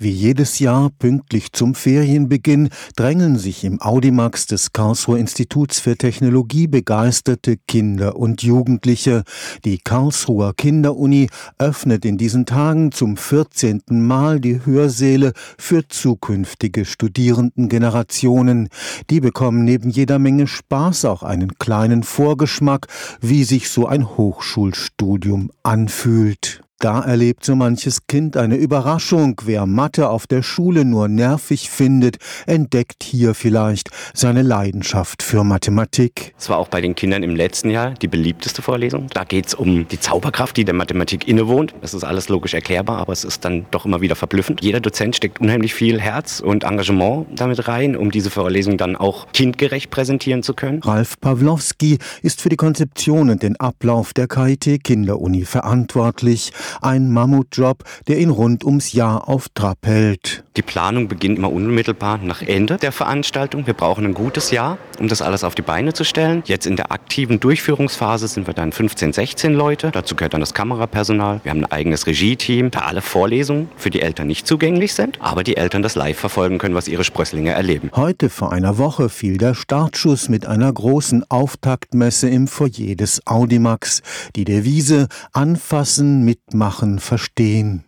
[0.00, 6.68] Wie jedes Jahr pünktlich zum Ferienbeginn drängeln sich im Audimax des Karlsruher Instituts für Technologie
[6.68, 9.24] begeisterte Kinder und Jugendliche.
[9.64, 13.82] Die Karlsruher Kinderuni öffnet in diesen Tagen zum 14.
[13.88, 18.68] Mal die Hörsäle für zukünftige Studierendengenerationen.
[19.10, 22.86] Die bekommen neben jeder Menge Spaß auch einen kleinen Vorgeschmack,
[23.20, 26.62] wie sich so ein Hochschulstudium anfühlt.
[26.80, 29.40] Da erlebt so manches Kind eine Überraschung.
[29.44, 36.36] Wer Mathe auf der Schule nur nervig findet, entdeckt hier vielleicht seine Leidenschaft für Mathematik.
[36.38, 39.08] Es war auch bei den Kindern im letzten Jahr die beliebteste Vorlesung.
[39.12, 41.74] Da geht es um die Zauberkraft, die der Mathematik innewohnt.
[41.80, 44.62] Das ist alles logisch erklärbar, aber es ist dann doch immer wieder verblüffend.
[44.62, 49.26] Jeder Dozent steckt unheimlich viel Herz und Engagement damit rein, um diese Vorlesung dann auch
[49.32, 50.80] kindgerecht präsentieren zu können.
[50.84, 56.52] Ralf Pawlowski ist für die Konzeption und den Ablauf der KIT Kinderuni verantwortlich.
[56.80, 60.44] Ein Mammutjob, der ihn rund ums Jahr auf Trab hält.
[60.58, 63.68] Die Planung beginnt immer unmittelbar nach Ende der Veranstaltung.
[63.68, 66.42] Wir brauchen ein gutes Jahr, um das alles auf die Beine zu stellen.
[66.46, 69.92] Jetzt in der aktiven Durchführungsphase sind wir dann 15, 16 Leute.
[69.92, 71.42] Dazu gehört dann das Kamerapersonal.
[71.44, 75.44] Wir haben ein eigenes Regie-Team, da alle Vorlesungen für die Eltern nicht zugänglich sind, aber
[75.44, 77.92] die Eltern das live verfolgen können, was ihre Sprösslinge erleben.
[77.94, 84.02] Heute vor einer Woche fiel der Startschuss mit einer großen Auftaktmesse im Foyer des Audimax.
[84.34, 87.84] Die Devise Anfassen, mitmachen, verstehen.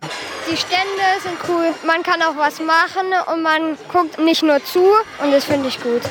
[0.49, 0.55] Die
[1.01, 1.73] Stände sind cool.
[1.85, 4.83] Man kann auch was machen und man guckt nicht nur zu
[5.21, 6.01] und das finde ich gut.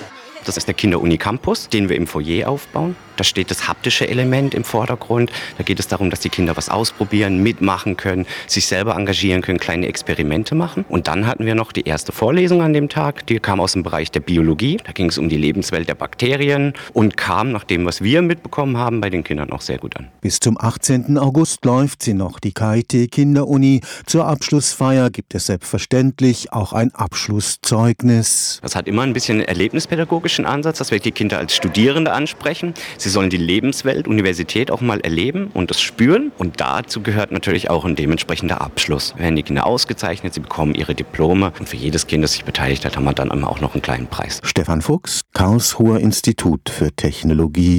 [0.45, 2.97] Das ist der Kinderuni Campus, den wir im Foyer aufbauen.
[3.21, 5.31] Da steht das haptische Element im Vordergrund.
[5.59, 9.59] Da geht es darum, dass die Kinder was ausprobieren, mitmachen können, sich selber engagieren können,
[9.59, 10.87] kleine Experimente machen.
[10.89, 13.27] Und dann hatten wir noch die erste Vorlesung an dem Tag.
[13.27, 14.79] Die kam aus dem Bereich der Biologie.
[14.83, 18.79] Da ging es um die Lebenswelt der Bakterien und kam nach dem, was wir mitbekommen
[18.79, 20.09] haben, bei den Kindern auch sehr gut an.
[20.23, 21.19] Bis zum 18.
[21.19, 23.83] August läuft sie noch, die KIT Kinderuni.
[24.07, 28.61] Zur Abschlussfeier gibt es selbstverständlich auch ein Abschlusszeugnis.
[28.63, 29.47] Das hat immer ein bisschen einen
[30.31, 32.75] erlebnispädagogischen Ansatz, dass wir die Kinder als Studierende ansprechen.
[32.99, 36.33] Sie sollen die Lebenswelt, Universität auch mal erleben und das spüren.
[36.39, 39.15] Und dazu gehört natürlich auch ein dementsprechender Abschluss.
[39.17, 42.85] Werden die Kinder ausgezeichnet, sie bekommen ihre Diplome und für jedes Kind, das sich beteiligt
[42.85, 44.41] hat, haben wir dann immer auch noch einen kleinen Preis.
[44.45, 47.79] Stefan Fuchs, Karlsruher Institut für Technologie.